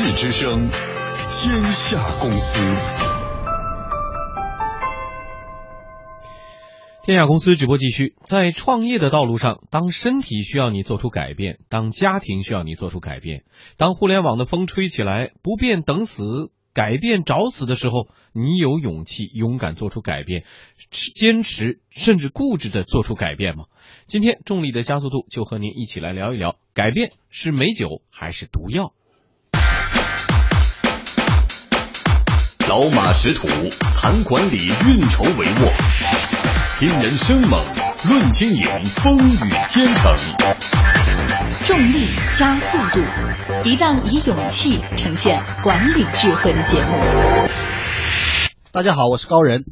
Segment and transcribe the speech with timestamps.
[0.00, 0.70] 市之声，
[1.32, 2.60] 天下公司。
[7.02, 13.42] 天下公司直播继续，在创业的道路上，当身体需要你做出改变，当家庭需要你做出改变，
[13.76, 20.44] 当互联网的风吹起来，不变等死，改变找死的时候，你有勇气勇敢做出改变，
[21.16, 23.64] 坚持甚至固执的做出改变吗？
[24.06, 28.92] 今天重力的加速度就和您一起来聊一聊，改变是美酒还是毒药？
[32.68, 33.48] 老马识途，
[33.94, 35.72] 谈管理，运筹帷幄；
[36.66, 37.64] 新人生猛，
[38.06, 40.14] 论经营，风雨兼程。
[41.64, 43.00] 重力加速度，
[43.64, 47.48] 一档以勇气呈现管理智慧的节目。
[48.70, 49.64] 大家好，我是高人，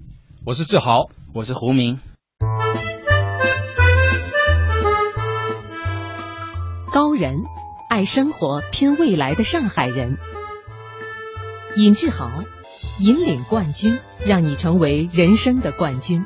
[0.46, 2.00] 我是志豪，我是胡明。
[6.90, 7.40] 高人，
[7.90, 10.16] 爱生活、拼未来的上海人。
[11.76, 12.30] 尹志豪。
[12.98, 16.24] 引领冠军，让你成为人生的冠军。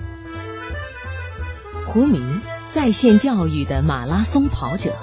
[1.84, 2.40] 胡明，
[2.70, 4.94] 在线教育的马拉松跑者。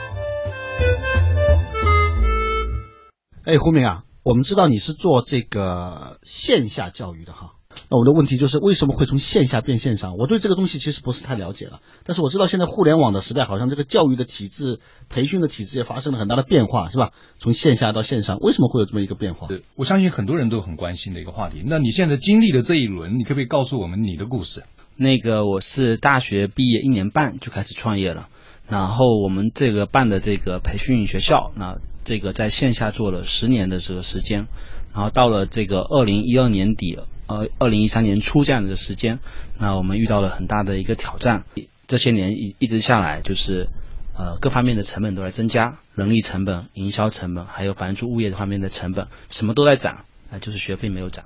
[3.44, 7.57] 哎，胡明啊，我们知道你是做这个线下教育的哈。
[7.90, 10.18] 那我的问题就是，为什么会从线下变线上？
[10.18, 17.12] 我对这个东西其实不是太了解了，但是我知道现在互联网的时代，好像这个教育的体制、培训的体制也发生了很大的变化，是吧？
[17.40, 19.48] 从线下到线上，为什么会有这么一个变化？
[19.48, 21.64] 对，我相信很多人都很关心的一个话题。
[21.66, 24.66] 那你现在经历的这一轮，你可不可以告诉我们你的故事？
[24.98, 28.28] 那个我是大学毕业一年半就开始创业了，
[28.68, 34.48] 然后我们这个办的这个培训学校，那这个在线下做了十年的这个时间，
[34.94, 37.00] 然后到了这个二零一二年底。
[37.28, 39.20] 呃，二零一三年初这样的时间，
[39.60, 41.44] 那我们遇到了很大的一个挑战。
[41.88, 43.70] 这些年一一直下来，就是
[44.18, 51.26] 呃各方面的成本都在增加，人力成本、营销成本，还有房租物业方面的成本，什么都在涨，啊，就是学费没有涨。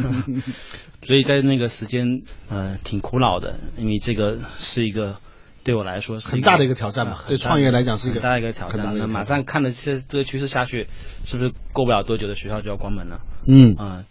[1.06, 5.16] 所以在那个时间，呃，挺苦恼的，因为这个是一个
[5.62, 8.96] 对我来说是很大的一个挑战吧，对创业来讲是一个很大一个挑战。
[8.96, 10.88] 那马上看着这这个趋势下去，
[11.26, 13.20] 是不是过不了多久的学校就要关门了？
[13.46, 14.04] 嗯啊。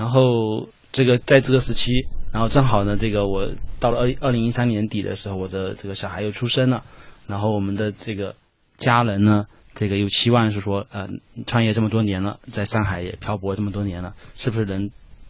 [0.00, 3.50] 然后这个在这个时期，然后正好呢，这个我
[3.80, 6.84] 到了二二零一三年底的时候，我的这个小孩又出生了，
[7.26, 8.34] 然后我们的这个
[8.78, 9.44] 家人呢，
[9.74, 11.06] 这个又期望是说，呃，
[11.46, 14.88] 创业这么多年了，在上海也漂泊这么多年了，是不是能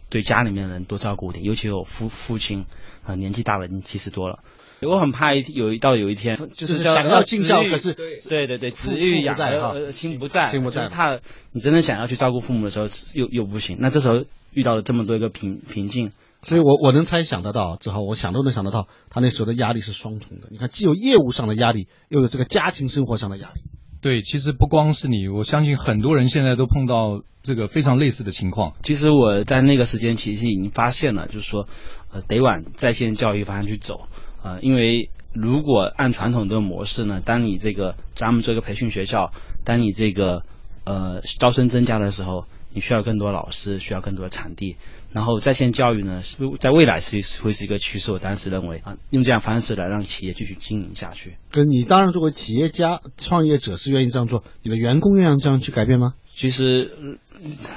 [0.09, 1.43] 对家里面人多照顾点？
[1.43, 2.65] 尤其我父父亲
[3.03, 4.39] 啊，年纪大了，已经七十多了。
[4.87, 11.19] 我很怕一有一到有一天，就是想要尽孝，可是对对对，子欲养而亲不在，亲不在，怕
[11.51, 13.77] 你真的想要去照顾父母的时候，又又不行。
[13.79, 16.11] 那这时候遇到了这么多一个瓶瓶颈，
[16.41, 20.47] 所以我我能猜想得到，之后我想都能想得到，他那时候的压力是双重的。
[20.49, 23.61] 你看，既有业务上的压力，又有这个家庭生活上的压力。
[24.01, 28.73] 对，其实不光是你，我相信很多人现在都碰到这个非常类似的情况。
[28.81, 31.67] 其实我在那个时间其实已经发现了，就是说，
[32.11, 34.07] 呃，得往在线教育方向去走。
[34.43, 39.31] 啊，因为如果按传统的模式呢，当你这个咱们做一个培训学校，
[39.63, 40.43] 当你这个
[40.83, 44.77] 呃招生增加的时候，你需要更多老师，需要更多的场地。
[45.13, 46.21] 然后在线教育呢，
[46.59, 48.11] 在未来是会是一个趋势。
[48.11, 51.35] 我当时认为啊，用这样方式来让企业继续经营下去。
[51.51, 56.13] 跟你当然作为企业家、创业者是愿意这样做，你的员工愿意这样去改变吗？
[56.33, 57.19] 其实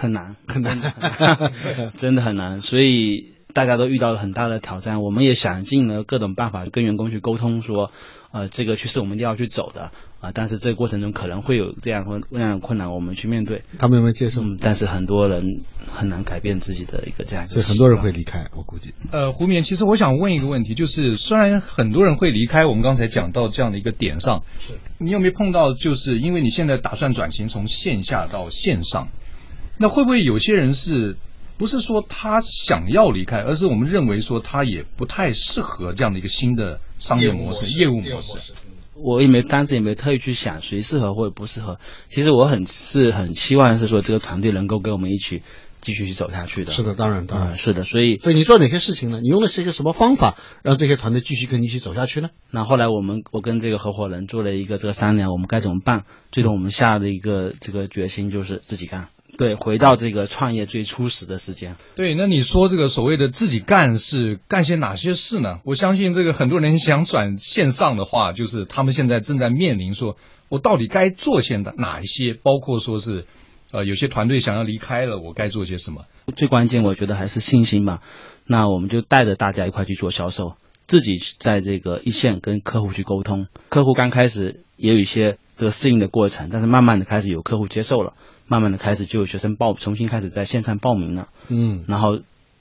[0.01, 0.95] 很难，很难，
[1.97, 2.59] 真的很难。
[2.65, 3.34] 所以。
[3.55, 7.93] 大家都遇到了很大的挑战，我们也想尽了各种办法跟员工去沟通，说，
[8.33, 13.63] 呃，这个趋势我们一定要去走的啊，但是这个过程中可能会有这样或那样的困难，我们去面对。
[13.79, 14.43] 他们有没有接受？
[14.43, 18.93] 嗯，但是很多人很难改变自己的一个这样，所以很多人会离开，我估计。
[19.13, 25.75] 呃，胡冕，其实我想问一个问题，就是虽然很多人会离开，我们刚才讲到这样的一个点上，是你有没有碰到？
[25.75, 29.11] 就是因为你现在打算转型从线下到线上，
[29.79, 31.17] 那会不会有些人是？
[31.57, 38.53] 不是说他想要离开，而是我们认为说他也不太适合这样的一个新的商业模式、业务模式。
[38.97, 41.79] 我也没当时也没特意去想谁适合或者不适合。
[42.09, 45.43] 其实我很是很期望是说这个团队能够跟我们一起
[45.81, 46.71] 继续去走下去的。
[46.71, 47.83] 是的，当然当然是的。
[47.83, 49.21] 所以所以你做哪些事情呢？
[49.21, 52.29] 你用的是一个什么方法让这些团队继续跟你一起走下去呢？
[52.53, 56.05] 那后来我们我跟这个合伙人做了一个这个商量，我们该怎么办？
[56.31, 59.09] 最终我们下的一个这个决心就是自己干。
[59.37, 61.77] 对，回到这个创业最初始的时间。
[61.97, 65.59] 对，那你说这个所谓的自己干是干些哪些事呢？
[65.65, 70.17] 我相信这个很多人想转线上的话，就是他们现在正在面临说，
[70.49, 72.35] 我到底该做些的哪一些？
[72.35, 73.25] 包括说是，
[73.73, 76.05] 呃，有些团队想要离开了，我该做些什么？
[76.37, 78.01] 最关键，我觉得还是信心吧。
[78.47, 80.55] 那我们就带着大家一块去做销售。
[80.87, 83.47] 自己在这个一线跟客户去沟通。
[83.69, 88.15] 客户刚开始也有一些这个适应的过程，但是慢慢的开始有客户接受了，
[88.47, 91.29] 慢慢的开始就有学生报重新开始在线上报名了。
[91.49, 92.21] 嗯，然后。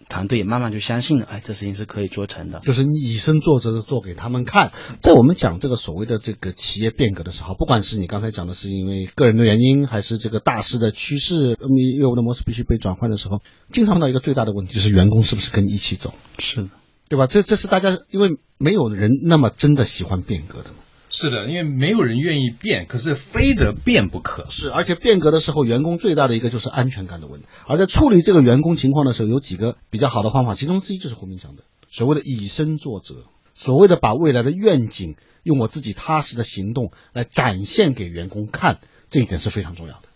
[0.10, 2.60] 团队也慢慢就相信了，哎，这事情是可以做成的。
[2.60, 4.72] 就是你以身作则的做给他们看。
[5.02, 13.42] 在我们讲这个所谓的这个企业变革的时候，不管是你刚才讲的是因为个人的原因，还是这个大势的趋势，你业务的模式必须被转换的时候，
[13.72, 16.14] 经常碰到一个最大的问题，就是员工是不是跟你一起走？
[16.38, 16.70] 是的，
[17.14, 17.28] 对吧？
[17.28, 20.78] 这这是大家因为没有人那么真的喜欢变革的嘛。
[21.12, 24.48] 是的，因为没有人愿意变，可是非得变不可。
[24.50, 27.46] 是，而且变革的时候，员工最大的一个就是安全感的问题。
[27.68, 38.80] 而在处理这个员工情况的时候，有几个比较好的方法，其中之一就是胡明讲的所谓的以身作则，所谓的把未来的愿景用我自己踏实的行动来展现给员工看，
[39.12, 40.10] 这一点是非常重要的。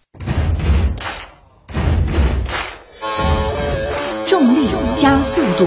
[4.25, 5.65] 重力加速度，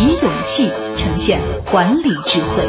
[0.00, 2.62] 以勇气呈现管理智慧。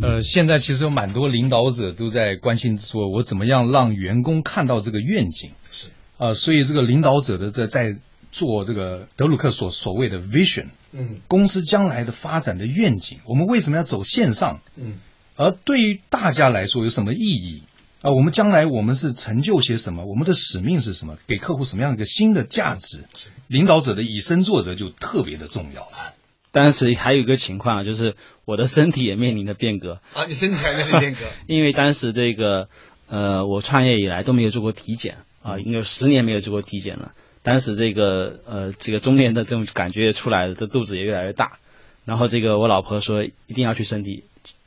[0.00, 5.50] 呃，现在其实有蛮多领导者都在关心说，我怎么样让员工看到这个愿景？
[5.72, 5.88] 是
[6.18, 7.96] 啊，所以这个领导者的在在
[8.30, 14.60] 做这个德鲁克所所谓的 vision，嗯，公司将来的发展的愿景，我们为什么要走线上？
[14.76, 14.98] 嗯，
[15.36, 17.64] 而对于大家来说有什么意义？
[18.06, 20.04] 啊，我们将来我们是成就些什么？
[20.04, 21.18] 我们的使命是什么？
[21.26, 23.02] 给客户什么样一个新的价值？
[23.48, 26.14] 领导者的以身作则就特别的重要了。
[26.52, 28.14] 当时还有一个情况，就是
[28.44, 30.24] 我的身体也面临着变革啊！
[30.28, 31.18] 你身体还面临变革？
[31.48, 32.68] 因为当时这个
[33.08, 37.10] 呃，我创业以来都没有做过体检啊，应该有十年没有做过体检了。
[37.42, 41.58] 当时这个呃，这个中年的这种感觉也出来了，这肚子也越来越大。
[42.04, 44.22] 然后这个我老婆说一定要去身体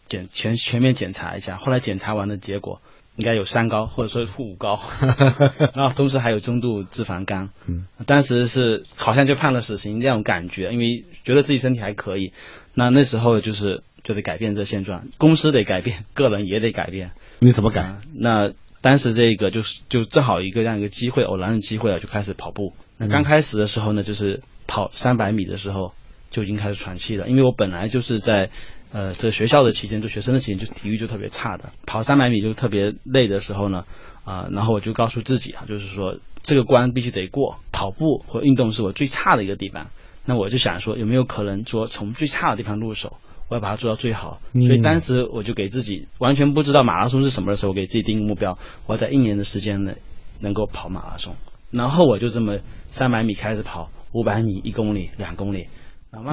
[0.09, 1.55] 检全全面检查一下。
[1.55, 2.81] 后来检查完的结果。
[3.19, 4.79] 应该有三高或者说负五高，
[5.75, 7.49] 然后同时还有中度脂肪肝。
[7.67, 12.31] 嗯，当时是好像就判了死刑那种感觉，因为觉得自己身体还可以。
[12.73, 17.11] 那那时候就是就得改变这现状，公司得改变，个人也得改变。
[17.39, 17.95] 你怎么改？
[18.15, 22.73] 那当时这个就是就正好一个这样一个机会，偶然的机会啊，就开始跑步。
[22.97, 25.93] 那刚开始的时候呢，就是跑三百米的时候
[26.31, 28.49] 就已经开始喘气了，因为我本来就是在。
[28.91, 33.83] 呃，这学校的期间，就学生的期间，就体育就特别差的，跑三百米就特别累的时候呢，
[34.23, 39.87] 啊，然后我就告诉自己啊，就是说这个关必须得过，跑步或运动是我最差的一个地方，
[40.25, 48.57] 那我就想说有没有可能说从最差的地方入手，我要把它做到最好，所以当时我就给自己完全不知道马拉松是什么的时候，给自己定个目标，
[48.87, 49.97] 我要在一年的时间内
[50.39, 51.35] 能够跑马拉松，
[51.69, 52.57] 然后我就这么
[52.87, 55.67] 三百米开始跑，五百米、一公里、两公里。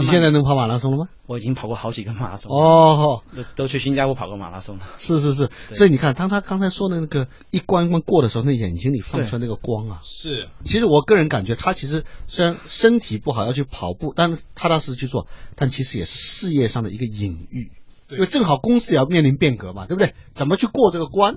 [0.01, 1.09] 你现在能跑马拉松了吗？
[1.27, 4.85] 我已经跑过好几个马拉松哦，都都去新加坡跑过马拉松了。
[4.97, 10.49] 是是是，所以你看，当他刚才说的那个一关关过的时候，那眼睛里放出来那个光啊，是。
[10.65, 15.27] 其实我个人感觉，他其实虽然身体不好要去跑步，但是踏踏实实去做，
[15.57, 17.71] 但其实也是事业上的一个隐喻，
[18.09, 20.15] 因为正好公司也要面临变革嘛，对不对？
[20.35, 21.37] 怎么去过这个关？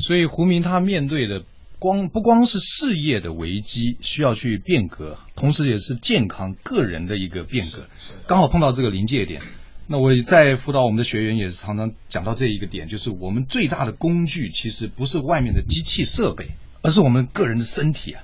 [0.00, 1.44] 所以胡明他面对的。
[1.78, 7.86] 光不光是事业的危机需要去变革，同时也是健康个人的一个变革，
[8.26, 9.42] 刚好碰到这个临界点。
[9.86, 16.50] 那我在辅导我们的学员也是常常讲到这一个点，就是我们最大的工具其实不是外面的机器设备，
[16.82, 18.22] 而是我们个人的身体啊。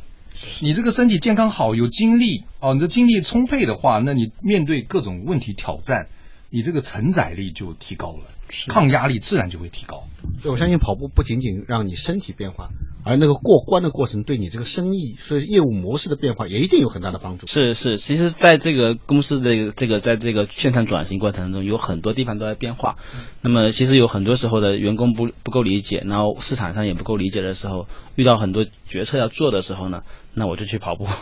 [0.61, 6.09] 你这个身体健康好，有精力哦，你的精力充沛的话，那你面对各种问题挑战。
[6.51, 8.27] 你这个承载力就提高了，
[8.69, 10.05] 抗压力自然就会提高。
[10.41, 12.71] 所以我相信跑步不仅仅让你身体变化，
[13.05, 17.47] 而那个过关的过程对你这个生意，所以业务模式的变化也一定有很大的帮助。
[17.47, 22.97] 是是，其实在这个公司的这个在这个线上转型过程中，有很多地方都在变化。
[23.43, 30.01] 那么其实有很多时候的员工不不够理解，然后市场上也不够理解的时候，遇到很多决策要做的时候呢，
[30.33, 31.07] 那我就去跑步。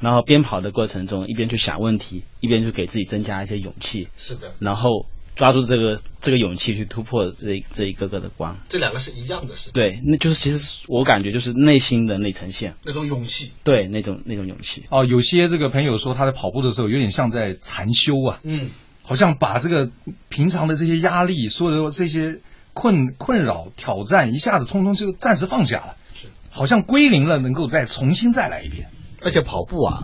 [0.00, 4.08] 然后边跑的过程中，一边去想问题，一边去给自己增加一些勇气。
[4.16, 4.52] 是的。
[4.58, 5.06] 然后
[5.40, 8.58] 抓住这个这个勇气去突破这这一个个的关。
[8.68, 9.72] 这两个是一样的，是。
[9.72, 12.74] 对，那就是其实我感觉就是内心的那层线。
[12.84, 13.52] 那种勇气。
[13.64, 14.84] 对，那种那种勇气。
[14.90, 18.40] 哦，有些这个朋友说他在跑步的时候有点像在禅修啊。
[18.42, 18.68] 嗯。
[19.02, 19.90] 好像把这个
[20.28, 22.40] 平常的这些压力、所有的这些
[22.74, 25.96] 困困扰、挑战，一下子通通就暂时放下了。
[26.14, 26.28] 是。
[26.50, 28.90] 好像归零了，能够再重新再来一遍。
[29.22, 30.00] 而且跑步啊，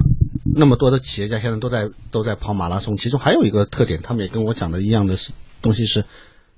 [0.55, 6.05] 那么多的企业家现在都在都在跑马拉松，其中还有一个特点，他们也跟我讲的一样的是东西是，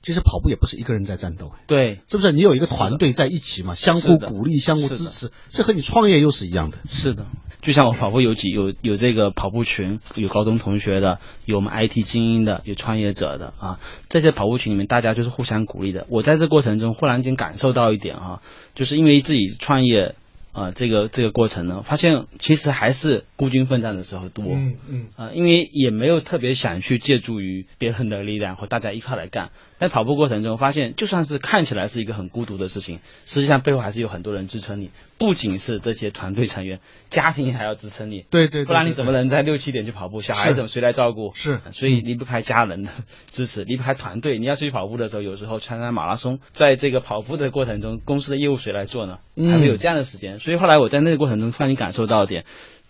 [0.03, 2.33] 其实跑步也不是一个人在战斗，对，是不是？
[2.33, 6.79] 你有一个团队在一起嘛，相互鼓励，相互支持，这和你创业又是一样的。
[6.89, 7.27] 是的，
[7.61, 16.07] 就像我跑步有几有有这个跑步群，有高中同学的，有我们 IT 精英的，有创业者的啊，这些跑步群里面大家就是互相鼓励的。
[16.11, 18.43] 我在这过程中忽然间感受到一点啊，
[18.75, 20.15] 就是因为自己创业。
[20.59, 24.45] 啊，这个这个过程呢，发现其实还是孤军奋战的时候多。
[24.49, 25.07] 嗯嗯。
[25.17, 29.51] 啊，因为也没有特别想去借助于别人的力量或大家一块来干。
[29.79, 34.91] 在跑步过程中，发现就算是看起来是一个很孤独的事情，实际上背后还是有很多人支撑你。
[35.19, 36.81] 不仅是这些团队成员，
[37.11, 38.25] 家庭还要支撑你。
[38.31, 38.65] 对对。
[38.65, 40.21] 不然你怎么能在六七点去跑步？
[40.21, 41.33] 小孩子谁来照顾？
[41.35, 41.61] 是。
[41.73, 42.91] 所以离不开家人的
[43.29, 44.39] 支持，离不开团队。
[44.39, 49.19] 你要出去跑步的时候，有时候参加马拉松，在这个跑步的过程中，公司的业务谁来做呢？
[49.37, 50.39] 还会有这样的时间。
[50.39, 52.45] 所以后来我在那个过程中，突然感受到一点，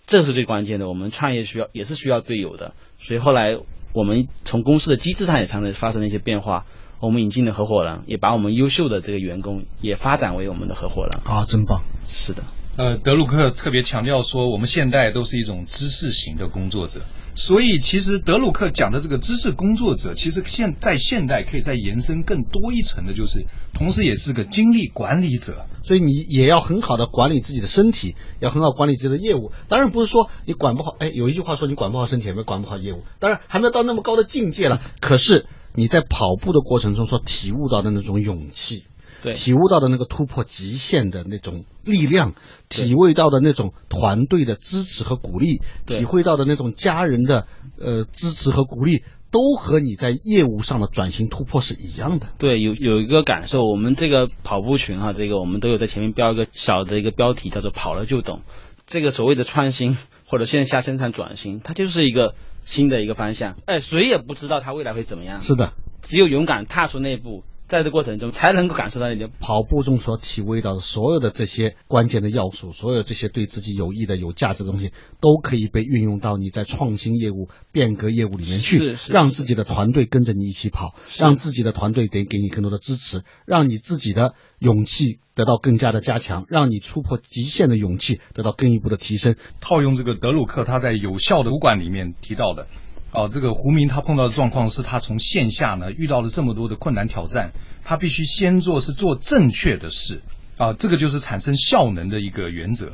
[0.07, 0.89] 这是最关键的。
[0.89, 2.75] 我们创业需要，也是需要队友的。
[2.99, 3.59] 所以后来
[3.99, 6.67] 我们从公司的机制上也常常发生了一些变化。
[7.01, 11.11] 我们引进的合伙人，也把我们优秀的这个员工也发展为我们的合伙人。
[11.25, 11.83] 啊，真棒！
[12.05, 12.45] 是的。
[12.79, 17.01] 呃，德鲁克特别强调说，我们现代都是一种知识型的工作者，
[17.35, 25.67] 所以其实德鲁克讲的这个知识工作者，其实现在现代可以再延伸更多一层的，就是同时也是个精力管理者。
[25.83, 29.51] 所以你也要很好的管理自己的身体，要很好管理自己的业务。
[29.69, 33.03] 当然不是说你管不好，哎，有一句话说你管不好身体，也没管不好业务。
[33.19, 34.81] 当然还没有到那么高的境界了。
[35.01, 38.85] 可是你在跑步的过程中所体悟到的那种勇气。
[39.23, 42.35] 对，体悟到的那个突破极限的那种力量，
[42.69, 47.47] 体会到的那种团队的支持和鼓励，体会到的那种家人的
[47.79, 52.29] 呃支持和鼓励，都和你在业务上的转型突破是一样的。
[52.39, 58.43] 对，有有一个感受，我们这个跑步群哈，这个我们都有在前面标一个小的一个标题，叫做“跑了就懂”。
[58.87, 62.35] 这个所谓的创新或者线下生产转型，它就是一个
[62.65, 63.57] 新的一个方向。
[63.67, 65.41] 哎，谁也不知道它未来会怎么样。
[65.41, 67.43] 是的，只有勇敢踏出那一步。
[67.69, 89.37] 在这过程中，才能够感受到一点跑步中所体会到的所有的这些关键的要素，所有这些对自己有益的、有价值的东西，都可以被运用到你在创新业务、变革业务里面去，让自己的团队跟着你一起跑，让自己的团队得给你更多的支持，让你自己的勇气得到更加的加强，让你突破极限的勇气得到更一步的提升。
[89.61, 92.67] 套用这个德鲁克他在有效的主管里面提到的。
[93.11, 97.53] 哦，这个胡明他碰到的状况是他从线下呢遇到了这么多的困难挑战，
[97.85, 100.21] 他必须先做是做正确的事
[100.59, 102.93] 啊，这个就是产生效能的一个原则。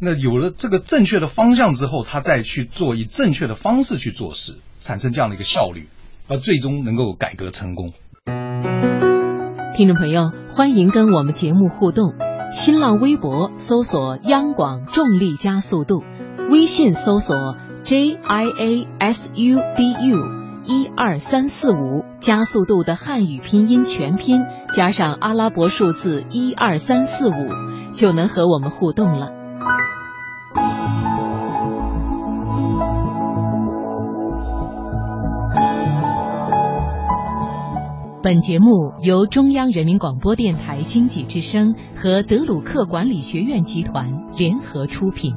[0.00, 5.88] 那有了这个正确的方向之后，他再去做以正确的方式去做事，产生这样的一个效率，
[6.26, 7.92] 而最终能够改革成功。
[9.76, 12.14] 听众朋友，欢迎跟我们节目互动，
[12.50, 16.02] 新浪微博搜索央广重力加速度，
[16.50, 17.36] 微信搜索。
[17.84, 20.16] J I A S U D U
[20.64, 24.40] 一二三四五加速度的汉语拼音全拼
[24.72, 27.32] 加上阿拉伯数字一二三四五，
[27.92, 29.32] 就能和我们互动了。
[38.22, 45.34] 本节目由中央人民广播电台经济之声和德鲁克管理学院集团联合出品。